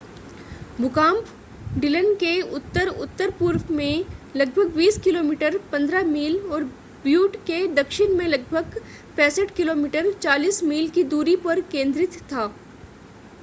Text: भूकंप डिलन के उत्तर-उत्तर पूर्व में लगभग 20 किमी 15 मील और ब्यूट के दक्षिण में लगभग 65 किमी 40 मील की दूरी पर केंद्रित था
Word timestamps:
भूकंप 0.77 1.25
डिलन 1.79 2.13
के 2.15 2.29
उत्तर-उत्तर 2.51 3.31
पूर्व 3.31 3.73
में 3.73 4.05
लगभग 4.35 4.73
20 4.77 4.97
किमी 5.03 5.35
15 5.35 6.05
मील 6.07 6.39
और 6.51 6.63
ब्यूट 7.03 7.35
के 7.47 7.65
दक्षिण 7.75 8.17
में 8.17 8.27
लगभग 8.27 8.81
65 9.19 9.51
किमी 9.51 9.89
40 10.19 10.63
मील 10.63 10.89
की 10.89 11.03
दूरी 11.13 11.35
पर 11.45 11.61
केंद्रित 11.71 12.21
था 12.33 12.51